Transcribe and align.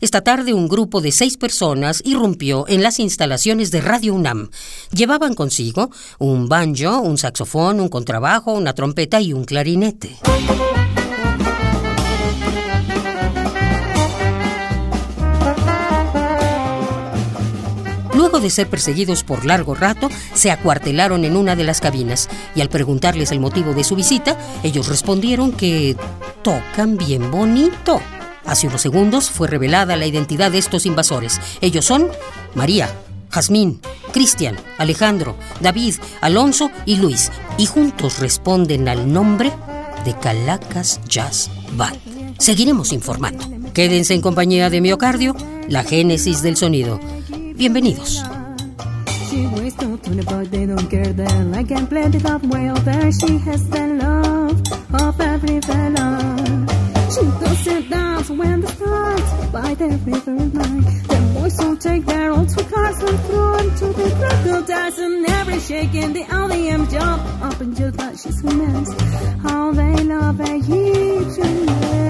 Esta 0.00 0.22
tarde 0.22 0.54
un 0.54 0.68
grupo 0.68 1.00
de 1.00 1.10
seis 1.10 1.36
personas 1.36 2.02
irrumpió 2.04 2.66
en 2.68 2.82
las 2.82 3.00
instalaciones 3.00 3.70
de 3.70 3.80
Radio 3.80 4.14
UNAM. 4.14 4.50
Llevaban 4.92 5.34
consigo 5.34 5.90
un 6.18 6.48
banjo, 6.48 7.00
un 7.00 7.18
saxofón, 7.18 7.80
un 7.80 7.88
contrabajo, 7.88 8.52
una 8.52 8.74
trompeta 8.74 9.20
y 9.20 9.32
un 9.32 9.44
clarinete. 9.44 10.16
Luego 18.14 18.40
de 18.40 18.50
ser 18.50 18.68
perseguidos 18.68 19.24
por 19.24 19.44
largo 19.44 19.74
rato, 19.74 20.08
se 20.34 20.50
acuartelaron 20.50 21.24
en 21.24 21.36
una 21.36 21.56
de 21.56 21.64
las 21.64 21.80
cabinas 21.80 22.28
y 22.54 22.60
al 22.60 22.68
preguntarles 22.68 23.32
el 23.32 23.40
motivo 23.40 23.74
de 23.74 23.84
su 23.84 23.96
visita, 23.96 24.36
ellos 24.62 24.88
respondieron 24.88 25.52
que 25.52 25.96
tocan 26.42 26.96
bien 26.96 27.30
bonito. 27.30 28.00
Hace 28.48 28.66
unos 28.66 28.80
segundos 28.80 29.28
fue 29.28 29.46
revelada 29.46 29.94
la 29.96 30.06
identidad 30.06 30.50
de 30.50 30.56
estos 30.56 30.86
invasores. 30.86 31.38
Ellos 31.60 31.84
son 31.84 32.08
María, 32.54 32.88
Jazmín, 33.28 33.78
Cristian, 34.10 34.56
Alejandro, 34.78 35.36
David, 35.60 35.96
Alonso 36.22 36.70
y 36.86 36.96
Luis. 36.96 37.30
Y 37.58 37.66
juntos 37.66 38.20
responden 38.20 38.88
al 38.88 39.12
nombre 39.12 39.52
de 40.06 40.16
Calacas 40.16 40.98
Jazz 41.06 41.50
Band. 41.72 41.98
Seguiremos 42.38 42.92
informando. 42.94 43.44
Quédense 43.74 44.14
en 44.14 44.22
compañía 44.22 44.70
de 44.70 44.80
Miocardio, 44.80 45.36
la 45.68 45.84
génesis 45.84 46.40
del 46.40 46.56
sonido. 46.56 46.98
Bienvenidos. 47.54 48.24
Goes 57.16 57.58
sit 57.60 57.88
down 57.88 58.22
so 58.24 58.34
when 58.34 58.60
the 58.60 58.68
stars 58.68 59.50
by 59.50 59.74
the 59.74 59.88
river 60.04 60.32
line. 60.32 60.82
The 60.82 61.32
boys 61.34 61.58
will 61.58 61.76
take 61.76 62.04
their 62.04 62.32
old 62.32 62.48
two 62.50 62.64
cars 62.64 62.98
and 63.02 63.20
throw 63.20 63.56
them 63.56 63.76
to 63.76 63.86
the 63.86 64.10
crocodiles 64.16 64.98
and 64.98 65.26
every 65.26 65.60
shaking 65.60 66.12
the 66.12 66.24
LDM 66.24 66.90
jump 66.90 67.22
up 67.42 67.60
and 67.60 67.74
just 67.76 67.98
like 67.98 68.18
she's 68.18 68.42
mess. 68.44 68.92
How 69.42 69.72
they 69.72 70.04
love 70.04 70.40
each 70.40 71.38
other. 71.38 72.08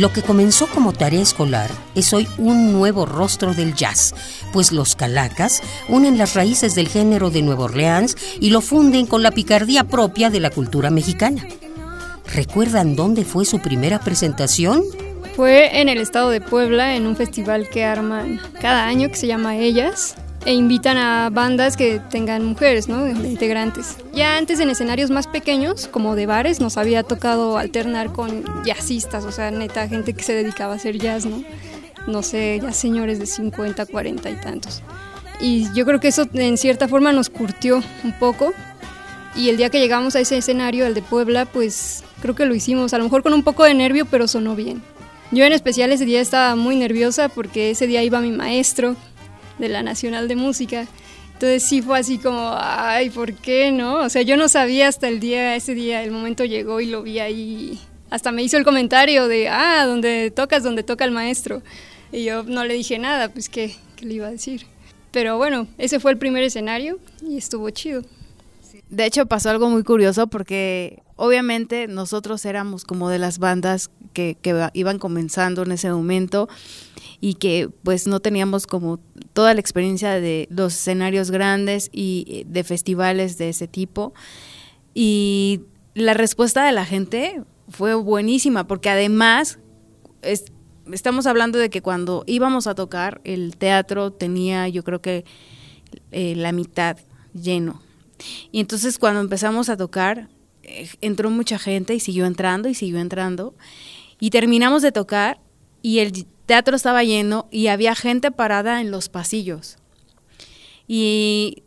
Lo 0.00 0.10
que 0.14 0.22
comenzó 0.22 0.66
como 0.66 0.94
tarea 0.94 1.20
escolar 1.20 1.70
es 1.94 2.14
hoy 2.14 2.26
un 2.38 2.72
nuevo 2.72 3.04
rostro 3.04 3.52
del 3.52 3.74
jazz, 3.74 4.14
pues 4.50 4.72
los 4.72 4.96
calacas 4.96 5.60
unen 5.90 6.16
las 6.16 6.32
raíces 6.32 6.74
del 6.74 6.88
género 6.88 7.28
de 7.28 7.42
Nueva 7.42 7.64
Orleans 7.64 8.16
y 8.40 8.48
lo 8.48 8.62
funden 8.62 9.04
con 9.04 9.22
la 9.22 9.30
picardía 9.30 9.84
propia 9.84 10.30
de 10.30 10.40
la 10.40 10.48
cultura 10.48 10.88
mexicana. 10.88 11.46
¿Recuerdan 12.32 12.96
dónde 12.96 13.26
fue 13.26 13.44
su 13.44 13.58
primera 13.58 14.00
presentación? 14.00 14.82
Fue 15.36 15.82
en 15.82 15.90
el 15.90 15.98
estado 15.98 16.30
de 16.30 16.40
Puebla, 16.40 16.96
en 16.96 17.06
un 17.06 17.14
festival 17.14 17.68
que 17.68 17.84
arman 17.84 18.40
cada 18.58 18.86
año 18.86 19.10
que 19.10 19.16
se 19.16 19.26
llama 19.26 19.58
Ellas 19.58 20.16
e 20.44 20.54
invitan 20.54 20.96
a 20.96 21.28
bandas 21.30 21.76
que 21.76 22.00
tengan 22.10 22.44
mujeres, 22.44 22.88
¿no? 22.88 23.04
De 23.04 23.28
integrantes. 23.28 23.96
Ya 24.12 24.36
antes 24.36 24.58
en 24.60 24.70
escenarios 24.70 25.10
más 25.10 25.26
pequeños, 25.26 25.86
como 25.86 26.16
de 26.16 26.26
bares, 26.26 26.60
nos 26.60 26.78
había 26.78 27.02
tocado 27.02 27.58
alternar 27.58 28.12
con 28.12 28.44
jazzistas, 28.64 29.24
o 29.24 29.32
sea, 29.32 29.50
neta, 29.50 29.86
gente 29.88 30.14
que 30.14 30.22
se 30.22 30.32
dedicaba 30.32 30.72
a 30.72 30.76
hacer 30.76 30.98
jazz, 30.98 31.26
¿no? 31.26 31.42
No 32.06 32.22
sé, 32.22 32.60
ya 32.62 32.72
señores 32.72 33.18
de 33.18 33.26
50, 33.26 33.84
40 33.86 34.30
y 34.30 34.36
tantos. 34.36 34.82
Y 35.40 35.72
yo 35.74 35.84
creo 35.84 36.00
que 36.00 36.08
eso 36.08 36.26
en 36.32 36.56
cierta 36.56 36.88
forma 36.88 37.12
nos 37.12 37.28
curtió 37.28 37.82
un 38.04 38.12
poco. 38.18 38.52
Y 39.36 39.48
el 39.48 39.56
día 39.56 39.70
que 39.70 39.78
llegamos 39.78 40.16
a 40.16 40.20
ese 40.20 40.38
escenario, 40.38 40.86
el 40.86 40.94
de 40.94 41.02
Puebla, 41.02 41.44
pues 41.44 42.02
creo 42.20 42.34
que 42.34 42.46
lo 42.46 42.54
hicimos, 42.54 42.94
a 42.94 42.98
lo 42.98 43.04
mejor 43.04 43.22
con 43.22 43.32
un 43.32 43.42
poco 43.42 43.64
de 43.64 43.74
nervio, 43.74 44.06
pero 44.06 44.26
sonó 44.26 44.56
bien. 44.56 44.82
Yo 45.32 45.44
en 45.44 45.52
especial 45.52 45.92
ese 45.92 46.06
día 46.06 46.20
estaba 46.20 46.56
muy 46.56 46.74
nerviosa 46.74 47.28
porque 47.28 47.70
ese 47.70 47.86
día 47.86 48.02
iba 48.02 48.20
mi 48.20 48.32
maestro, 48.32 48.96
de 49.60 49.68
la 49.68 49.82
Nacional 49.82 50.26
de 50.26 50.36
Música. 50.36 50.86
Entonces 51.34 51.62
sí 51.62 51.80
fue 51.80 51.98
así 51.98 52.18
como, 52.18 52.54
ay, 52.58 53.10
¿por 53.10 53.32
qué 53.34 53.70
no? 53.70 53.96
O 53.96 54.08
sea, 54.08 54.22
yo 54.22 54.36
no 54.36 54.48
sabía 54.48 54.88
hasta 54.88 55.08
el 55.08 55.20
día, 55.20 55.56
ese 55.56 55.74
día, 55.74 56.02
el 56.02 56.10
momento 56.10 56.44
llegó 56.44 56.80
y 56.80 56.86
lo 56.86 57.02
vi 57.02 57.18
ahí. 57.18 57.78
Hasta 58.10 58.32
me 58.32 58.42
hizo 58.42 58.56
el 58.56 58.64
comentario 58.64 59.28
de, 59.28 59.48
ah, 59.48 59.86
donde 59.86 60.30
tocas, 60.30 60.62
donde 60.62 60.82
toca 60.82 61.04
el 61.04 61.12
maestro. 61.12 61.62
Y 62.12 62.24
yo 62.24 62.42
no 62.42 62.64
le 62.64 62.74
dije 62.74 62.98
nada, 62.98 63.28
pues 63.30 63.48
qué, 63.48 63.74
qué 63.96 64.06
le 64.06 64.14
iba 64.14 64.26
a 64.26 64.30
decir. 64.30 64.66
Pero 65.12 65.38
bueno, 65.38 65.66
ese 65.78 66.00
fue 66.00 66.10
el 66.10 66.18
primer 66.18 66.42
escenario 66.42 66.98
y 67.26 67.38
estuvo 67.38 67.70
chido. 67.70 68.02
De 68.90 69.06
hecho, 69.06 69.26
pasó 69.26 69.50
algo 69.50 69.70
muy 69.70 69.84
curioso 69.84 70.26
porque 70.26 71.02
obviamente 71.20 71.86
nosotros 71.86 72.46
éramos 72.46 72.84
como 72.84 73.10
de 73.10 73.18
las 73.18 73.38
bandas 73.38 73.90
que, 74.14 74.38
iban 74.72 74.98
comenzando 74.98 75.62
en 75.62 75.72
ese 75.72 75.92
momento 75.92 76.48
y 77.20 77.34
que 77.34 77.68
pues 77.82 78.06
no 78.06 78.20
teníamos 78.20 78.66
como 78.66 78.98
toda 79.34 79.52
la 79.52 79.60
experiencia 79.60 80.12
de 80.18 80.48
los 80.50 80.72
escenarios 80.72 81.30
grandes 81.30 81.90
y 81.92 82.24
eh, 82.26 82.44
de 82.48 82.64
festivales 82.64 83.36
de 83.36 83.50
ese 83.50 83.68
tipo. 83.68 84.14
Y 84.94 85.60
la 85.94 86.14
respuesta 86.14 86.64
de 86.64 86.72
la 86.72 86.86
gente 86.86 87.42
fue 87.68 87.92
buenísima, 87.94 88.66
porque 88.66 88.88
además 88.88 89.58
estamos 90.90 91.26
hablando 91.26 91.58
de 91.58 91.68
que 91.68 91.82
cuando 91.82 92.24
íbamos 92.26 92.66
a 92.66 92.74
tocar, 92.74 93.20
el 93.24 93.58
teatro 93.58 94.10
tenía 94.10 94.68
yo 94.68 94.84
creo 94.84 95.02
que 95.02 95.26
eh, 96.12 96.34
la 96.34 96.52
mitad 96.52 96.96
lleno. 97.34 97.82
Y 98.52 98.60
entonces 98.60 98.98
cuando 98.98 99.20
empezamos 99.20 99.68
a 99.68 99.76
tocar, 99.76 100.30
entró 101.00 101.30
mucha 101.30 101.58
gente 101.58 101.94
y 101.94 102.00
siguió 102.00 102.26
entrando 102.26 102.68
y 102.68 102.74
siguió 102.74 102.98
entrando. 102.98 103.54
Y 104.18 104.30
terminamos 104.30 104.82
de 104.82 104.92
tocar 104.92 105.40
y 105.82 106.00
el 106.00 106.26
teatro 106.46 106.76
estaba 106.76 107.04
lleno 107.04 107.48
y 107.50 107.68
había 107.68 107.94
gente 107.94 108.30
parada 108.30 108.80
en 108.80 108.90
los 108.90 109.08
pasillos. 109.08 109.76
Y 110.86 111.62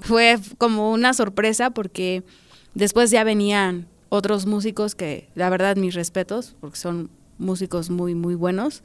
fue 0.00 0.38
como 0.58 0.92
una 0.92 1.14
sorpresa 1.14 1.70
porque 1.70 2.24
después 2.74 3.10
ya 3.10 3.24
venían 3.24 3.88
otros 4.08 4.46
músicos 4.46 4.94
que, 4.94 5.28
la 5.34 5.48
verdad, 5.48 5.76
mis 5.76 5.94
respetos, 5.94 6.54
porque 6.60 6.76
son 6.76 7.10
músicos 7.38 7.88
muy, 7.88 8.14
muy 8.14 8.34
buenos 8.34 8.82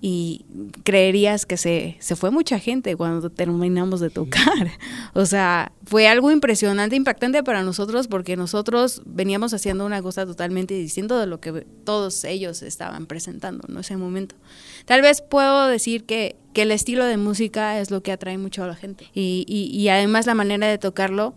y 0.00 0.44
creerías 0.84 1.44
que 1.44 1.56
se, 1.56 1.96
se 1.98 2.14
fue 2.14 2.30
mucha 2.30 2.58
gente 2.58 2.94
cuando 2.96 3.30
terminamos 3.30 4.00
de 4.00 4.10
tocar. 4.10 4.70
O 5.14 5.26
sea, 5.26 5.72
fue 5.84 6.06
algo 6.06 6.30
impresionante, 6.30 6.94
impactante 6.94 7.42
para 7.42 7.62
nosotros 7.62 8.06
porque 8.06 8.36
nosotros 8.36 9.02
veníamos 9.04 9.52
haciendo 9.52 9.84
una 9.84 10.00
cosa 10.00 10.26
totalmente 10.26 10.74
distinta 10.74 11.18
de 11.18 11.26
lo 11.26 11.40
que 11.40 11.66
todos 11.84 12.22
ellos 12.24 12.62
estaban 12.62 13.06
presentando 13.06 13.66
en 13.68 13.78
ese 13.78 13.96
momento. 13.96 14.36
Tal 14.84 15.02
vez 15.02 15.22
puedo 15.22 15.66
decir 15.66 16.04
que, 16.04 16.36
que 16.52 16.62
el 16.62 16.70
estilo 16.70 17.04
de 17.04 17.16
música 17.16 17.80
es 17.80 17.90
lo 17.90 18.02
que 18.02 18.12
atrae 18.12 18.38
mucho 18.38 18.62
a 18.62 18.68
la 18.68 18.76
gente 18.76 19.10
y, 19.12 19.44
y, 19.48 19.76
y 19.76 19.88
además 19.88 20.26
la 20.26 20.34
manera 20.34 20.68
de 20.68 20.78
tocarlo 20.78 21.34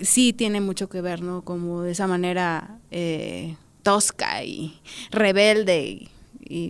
sí 0.00 0.32
tiene 0.32 0.60
mucho 0.60 0.88
que 0.88 1.00
ver, 1.00 1.22
¿no? 1.22 1.42
Como 1.42 1.82
de 1.82 1.92
esa 1.92 2.06
manera 2.06 2.78
eh, 2.90 3.56
tosca 3.82 4.44
y 4.44 4.80
rebelde 5.10 5.86
y 5.86 6.08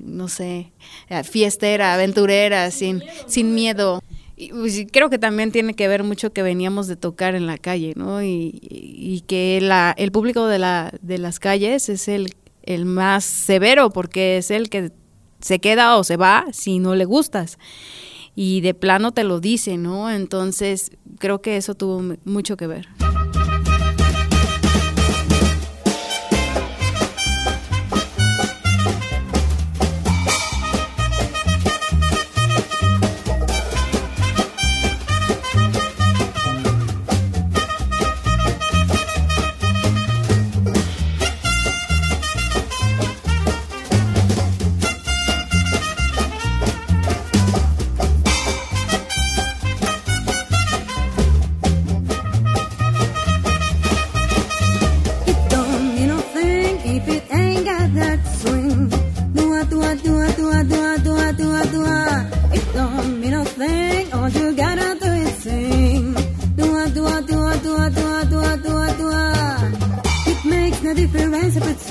no 0.05 0.29
sé, 0.29 0.73
eh, 1.09 1.25
fiestera, 1.25 1.95
aventurera, 1.95 2.71
sin, 2.71 3.03
sin 3.27 3.55
miedo. 3.55 4.03
Y 4.37 4.51
pues, 4.51 4.87
creo 4.91 5.11
que 5.11 5.19
también 5.19 5.53
tiene 5.53 5.75
que 5.75 5.89
ver 5.89 6.03
mucho 6.03 6.33
que 6.33 6.43
veníamos 6.43 6.87
de 6.87 6.97
tocar 6.97 7.35
en 7.35 7.47
la 7.47 7.59
calle, 7.59 7.93
¿no? 7.97 8.23
Y, 8.23 8.59
y 8.63 9.23
que 9.27 9.61
la, 9.61 9.95
el 9.97 10.11
público 10.11 10.47
de, 10.47 10.59
la, 10.59 10.93
de 11.03 11.19
las 11.19 11.39
calles 11.39 11.89
es 11.89 12.09
el, 12.09 12.35
el 12.63 12.85
más 12.85 13.25
severo 13.25 13.91
porque 13.91 14.39
es 14.39 14.51
el 14.51 14.71
que 14.71 14.91
se 15.41 15.59
queda 15.59 15.97
o 15.97 16.05
se 16.05 16.17
va 16.17 16.47
si 16.53 16.79
no 16.79 16.95
le 16.95 17.05
gustas. 17.05 17.59
Y 18.35 18.63
de 18.63 18.75
plano 18.75 19.13
te 19.13 19.23
lo 19.23 19.39
dice, 19.39 19.77
¿no? 19.77 20.11
Entonces 20.11 20.91
creo 21.19 21.41
que 21.41 21.57
eso 21.57 21.75
tuvo 21.75 22.17
mucho 22.25 22.57
que 22.57 22.67
ver. 22.67 22.89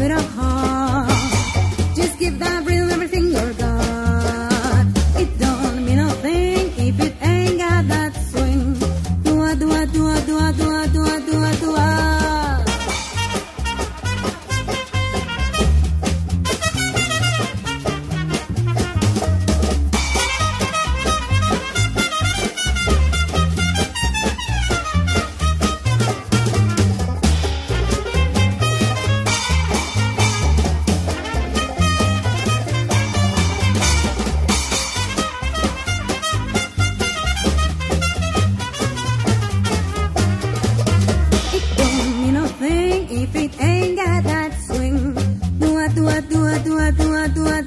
será 0.04 0.18
raro. 0.36 0.82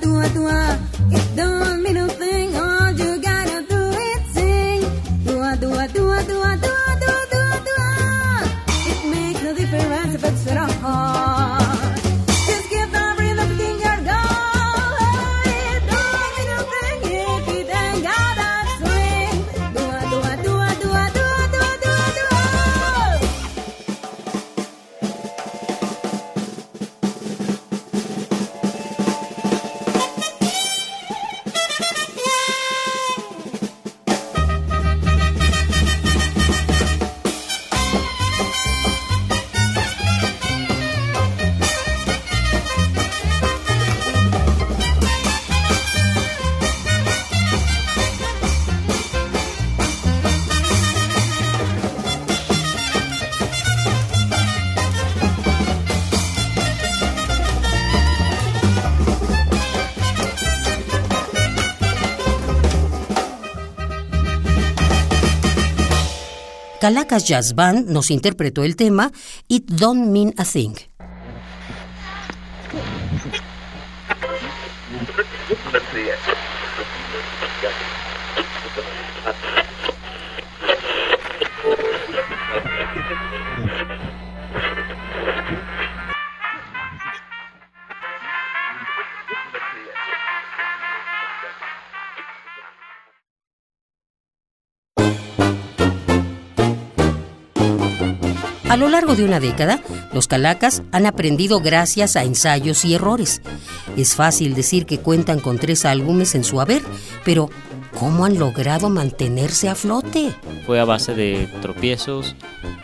tua 0.00 0.28
tua, 0.28 0.78
tua. 1.36 1.75
Calacas 66.86 67.24
Jazz 67.26 67.56
Band 67.56 67.88
nos 67.88 68.12
interpretó 68.12 68.62
el 68.62 68.76
tema 68.76 69.10
It 69.48 69.64
Don't 69.72 70.06
Mean 70.06 70.32
a 70.36 70.44
Thing. 70.44 70.76
A 98.76 98.78
lo 98.78 98.90
largo 98.90 99.16
de 99.16 99.24
una 99.24 99.40
década, 99.40 99.80
los 100.12 100.28
calacas 100.28 100.82
han 100.92 101.06
aprendido 101.06 101.60
gracias 101.60 102.14
a 102.14 102.24
ensayos 102.24 102.84
y 102.84 102.92
errores. 102.92 103.40
Es 103.96 104.14
fácil 104.14 104.54
decir 104.54 104.84
que 104.84 104.98
cuentan 104.98 105.40
con 105.40 105.56
tres 105.56 105.86
álbumes 105.86 106.34
en 106.34 106.44
su 106.44 106.60
haber, 106.60 106.82
pero 107.24 107.48
¿cómo 107.98 108.26
han 108.26 108.38
logrado 108.38 108.90
mantenerse 108.90 109.70
a 109.70 109.74
flote? 109.74 110.30
Fue 110.66 110.78
a 110.78 110.84
base 110.84 111.14
de 111.14 111.48
tropiezos, 111.62 112.36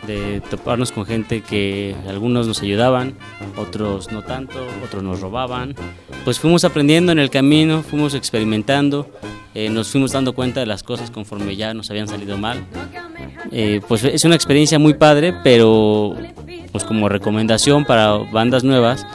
de 0.07 0.41
toparnos 0.49 0.91
con 0.91 1.05
gente 1.05 1.41
que 1.41 1.95
algunos 2.09 2.47
nos 2.47 2.63
ayudaban, 2.63 3.13
otros 3.55 4.11
no 4.11 4.23
tanto, 4.23 4.65
otros 4.83 5.03
nos 5.03 5.21
robaban. 5.21 5.75
Pues 6.23 6.39
fuimos 6.39 6.63
aprendiendo 6.63 7.11
en 7.11 7.19
el 7.19 7.29
camino, 7.29 7.83
fuimos 7.83 8.15
experimentando, 8.15 9.11
eh, 9.53 9.69
nos 9.69 9.91
fuimos 9.91 10.11
dando 10.11 10.33
cuenta 10.33 10.59
de 10.59 10.65
las 10.65 10.81
cosas 10.81 11.11
conforme 11.11 11.55
ya 11.55 11.75
nos 11.75 11.91
habían 11.91 12.07
salido 12.07 12.35
mal. 12.35 12.65
Eh, 13.51 13.81
pues 13.87 14.03
es 14.03 14.23
una 14.25 14.35
experiencia 14.35 14.79
muy 14.79 14.93
padre, 14.93 15.33
pero 15.43 16.15
pues 16.71 16.83
como 16.83 17.09
recomendación 17.09 17.85
para 17.85 18.13
bandas 18.17 18.63
nuevas, 18.63 19.05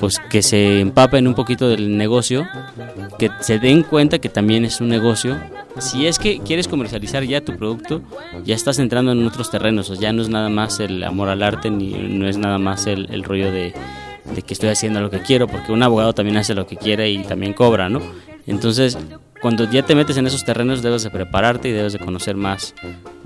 pues 0.00 0.18
que 0.30 0.42
se 0.42 0.80
empapen 0.80 1.26
un 1.26 1.34
poquito 1.34 1.68
del 1.68 1.96
negocio, 1.96 2.46
que 3.18 3.30
se 3.40 3.58
den 3.58 3.82
cuenta 3.82 4.18
que 4.18 4.28
también 4.28 4.64
es 4.64 4.80
un 4.80 4.88
negocio. 4.88 5.38
Si 5.78 6.06
es 6.06 6.18
que 6.18 6.40
quieres 6.40 6.66
comercializar 6.66 7.22
ya 7.24 7.40
tu 7.40 7.56
producto, 7.56 8.02
ya 8.44 8.54
estás 8.54 8.78
entrando 8.78 9.12
en 9.12 9.26
otros 9.26 9.50
terrenos, 9.50 9.90
o 9.90 9.94
sea, 9.94 10.02
ya 10.02 10.12
no 10.12 10.22
es 10.22 10.28
nada 10.28 10.48
más 10.48 10.80
el 10.80 11.04
amor 11.04 11.28
al 11.28 11.42
arte, 11.42 11.70
ni 11.70 11.90
no 11.90 12.28
es 12.28 12.36
nada 12.36 12.58
más 12.58 12.86
el, 12.86 13.22
rollo 13.22 13.52
de, 13.52 13.74
de 14.34 14.42
que 14.42 14.54
estoy 14.54 14.70
haciendo 14.70 15.00
lo 15.00 15.10
que 15.10 15.20
quiero, 15.20 15.46
porque 15.46 15.72
un 15.72 15.82
abogado 15.82 16.12
también 16.14 16.36
hace 16.36 16.54
lo 16.54 16.66
que 16.66 16.76
quiere 16.76 17.10
y 17.10 17.22
también 17.22 17.52
cobra, 17.52 17.88
¿no? 17.88 18.00
Entonces, 18.46 18.98
cuando 19.40 19.70
ya 19.70 19.82
te 19.84 19.94
metes 19.94 20.16
en 20.16 20.26
esos 20.26 20.44
terrenos 20.44 20.82
debes 20.82 21.02
de 21.02 21.10
prepararte 21.10 21.68
y 21.68 21.72
debes 21.72 21.92
de 21.92 21.98
conocer 21.98 22.36
más 22.36 22.74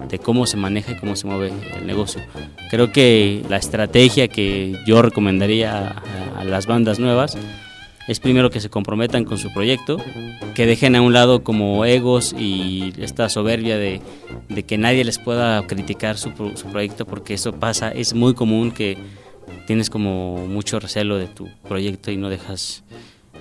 de 0.08 0.18
cómo 0.18 0.46
se 0.46 0.56
maneja 0.56 0.92
y 0.92 0.96
cómo 0.96 1.16
se 1.16 1.26
mueve 1.26 1.52
el 1.76 1.86
negocio. 1.86 2.22
Creo 2.70 2.92
que 2.92 3.42
la 3.48 3.56
estrategia 3.56 4.28
que 4.28 4.78
yo 4.86 5.02
recomendaría 5.02 6.02
a, 6.36 6.40
a 6.40 6.44
las 6.44 6.66
bandas 6.66 6.98
nuevas 6.98 7.36
es 8.08 8.20
primero 8.20 8.50
que 8.50 8.60
se 8.60 8.68
comprometan 8.68 9.24
con 9.24 9.38
su 9.38 9.52
proyecto, 9.52 9.96
que 10.54 10.66
dejen 10.66 10.96
a 10.96 11.02
un 11.02 11.12
lado 11.12 11.44
como 11.44 11.84
egos 11.84 12.34
y 12.36 12.92
esta 12.98 13.28
soberbia 13.28 13.78
de, 13.78 14.00
de 14.48 14.62
que 14.64 14.76
nadie 14.78 15.04
les 15.04 15.18
pueda 15.18 15.64
criticar 15.66 16.18
su, 16.18 16.32
su 16.56 16.66
proyecto, 16.66 17.06
porque 17.06 17.34
eso 17.34 17.52
pasa, 17.52 17.90
es 17.90 18.14
muy 18.14 18.34
común 18.34 18.72
que 18.72 18.98
tienes 19.66 19.88
como 19.88 20.46
mucho 20.48 20.80
recelo 20.80 21.16
de 21.16 21.26
tu 21.26 21.48
proyecto 21.68 22.10
y 22.10 22.16
no 22.16 22.28
dejas 22.28 22.82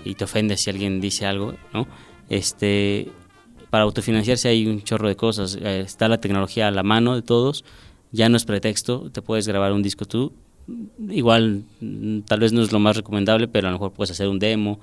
y 0.05 0.15
te 0.15 0.23
ofendes 0.23 0.61
si 0.61 0.69
alguien 0.69 1.01
dice 1.01 1.25
algo, 1.25 1.55
¿no? 1.73 1.87
Este, 2.31 3.09
para 3.69 3.83
autofinanciarse 3.83 4.47
hay 4.47 4.65
un 4.65 4.81
chorro 4.83 5.09
de 5.09 5.17
cosas, 5.17 5.57
eh, 5.61 5.81
está 5.81 6.07
la 6.07 6.21
tecnología 6.21 6.69
a 6.69 6.71
la 6.71 6.81
mano 6.81 7.13
de 7.13 7.21
todos, 7.21 7.65
ya 8.13 8.29
no 8.29 8.37
es 8.37 8.45
pretexto, 8.45 9.09
te 9.11 9.21
puedes 9.21 9.49
grabar 9.49 9.73
un 9.73 9.83
disco 9.83 10.05
tú, 10.05 10.31
igual 11.09 11.65
mm, 11.81 12.21
tal 12.21 12.39
vez 12.39 12.53
no 12.53 12.61
es 12.61 12.71
lo 12.71 12.79
más 12.79 12.95
recomendable, 12.95 13.49
pero 13.49 13.67
a 13.67 13.71
lo 13.71 13.75
mejor 13.75 13.91
puedes 13.91 14.11
hacer 14.11 14.29
un 14.29 14.39
demo, 14.39 14.79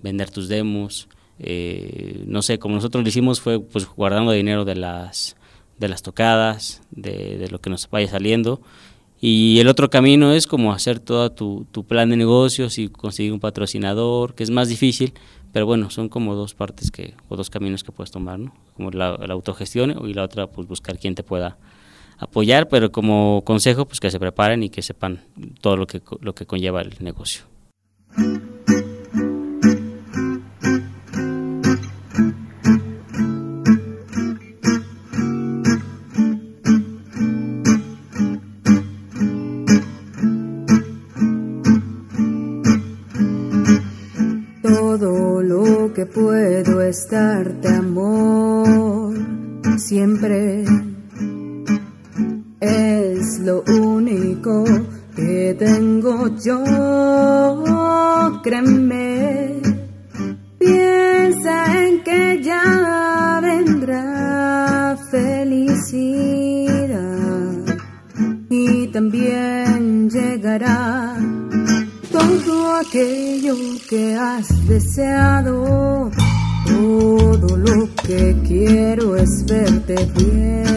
vender 0.00 0.30
tus 0.30 0.46
demos, 0.46 1.08
eh, 1.40 2.22
no 2.28 2.40
sé, 2.40 2.60
como 2.60 2.76
nosotros 2.76 3.02
lo 3.02 3.08
hicimos 3.08 3.40
fue 3.40 3.58
pues 3.58 3.84
guardando 3.84 4.30
dinero 4.30 4.64
de 4.64 4.76
las 4.76 5.34
de 5.80 5.88
las 5.88 6.02
tocadas, 6.02 6.82
de, 6.92 7.48
lo 7.50 7.60
que 7.60 7.68
nos 7.68 7.90
vaya 7.90 8.06
saliendo. 8.06 8.60
Y 9.20 9.58
el 9.58 9.66
otro 9.66 9.90
camino 9.90 10.32
es 10.32 10.46
como 10.46 10.72
hacer 10.72 11.00
todo 11.00 11.32
tu, 11.32 11.66
tu 11.72 11.82
plan 11.82 12.10
de 12.10 12.16
negocios 12.16 12.78
y 12.78 12.88
conseguir 12.88 13.32
un 13.32 13.40
patrocinador, 13.40 14.36
que 14.36 14.44
es 14.44 14.50
más 14.50 14.68
difícil, 14.68 15.14
pero 15.52 15.66
bueno, 15.66 15.90
son 15.90 16.08
como 16.08 16.34
dos 16.34 16.54
partes 16.54 16.90
que, 16.90 17.14
o 17.28 17.36
dos 17.36 17.50
caminos 17.50 17.84
que 17.84 17.92
puedes 17.92 18.10
tomar, 18.10 18.38
¿no? 18.38 18.54
Como 18.74 18.90
la, 18.90 19.10
autogestión 19.10 19.94
y 20.06 20.14
la 20.14 20.24
otra, 20.24 20.46
pues 20.46 20.66
buscar 20.66 20.98
quien 20.98 21.14
te 21.14 21.22
pueda 21.22 21.58
apoyar, 22.18 22.68
pero 22.68 22.90
como 22.90 23.42
consejo, 23.44 23.84
pues 23.84 24.00
que 24.00 24.10
se 24.10 24.18
preparen 24.18 24.62
y 24.62 24.70
que 24.70 24.82
sepan 24.82 25.20
todo 25.60 25.76
lo 25.76 25.86
que, 25.86 26.00
lo 26.20 26.34
que 26.34 26.46
conlleva 26.46 26.80
el 26.80 26.94
negocio. 27.00 27.44
Créeme, 58.42 59.62
piensa 60.58 61.78
en 61.86 62.02
que 62.02 62.42
ya 62.42 63.40
vendrá 63.40 64.96
felicidad 65.10 66.82
y 68.50 68.88
también 68.88 70.10
llegará 70.10 71.16
todo 72.10 72.76
aquello 72.76 73.54
que 73.88 74.16
has 74.16 74.66
deseado. 74.66 76.10
Todo 76.66 77.56
lo 77.56 77.88
que 78.06 78.36
quiero 78.46 79.16
es 79.16 79.44
verte 79.46 79.96
bien 80.16 80.71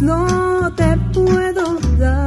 no 0.00 0.72
te 0.74 0.96
puedo 1.12 1.78
dar, 1.98 2.25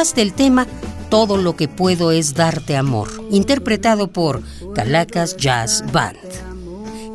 Escuchaste 0.00 0.22
el 0.22 0.32
tema 0.32 0.66
Todo 1.10 1.36
lo 1.36 1.56
que 1.56 1.68
puedo 1.68 2.10
es 2.10 2.32
darte 2.32 2.74
amor, 2.74 3.10
interpretado 3.30 4.10
por 4.10 4.40
Calacas 4.74 5.36
Jazz 5.36 5.84
Band. 5.92 6.16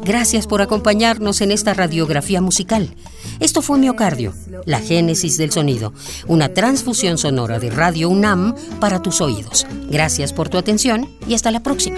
Gracias 0.04 0.46
por 0.46 0.62
acompañarnos 0.62 1.42
en 1.42 1.50
esta 1.50 1.74
radiografía 1.74 2.42
musical. 2.42 2.94
Esto 3.40 3.64
fue 3.64 3.80
Miocardio, 3.80 4.36
la 4.66 4.82
génesis 4.82 5.40
del 5.40 5.52
sonido, 5.52 5.94
una 6.28 6.50
transfusión 6.50 7.18
sonora 7.18 7.58
de 7.58 7.72
Radio 7.72 8.08
UNAM 8.08 8.54
para 8.80 9.02
tus 9.02 9.20
oídos. 9.20 9.66
Gracias 9.90 10.32
por 10.32 10.50
tu 10.50 10.60
atención 10.60 11.10
y 11.28 11.34
hasta 11.34 11.50
la 11.50 11.64
próxima. 11.64 11.98